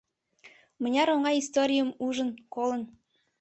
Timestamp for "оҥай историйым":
1.15-1.89